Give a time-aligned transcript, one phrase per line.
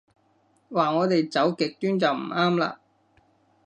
[0.71, 2.79] 話我哋走極端就唔啱啦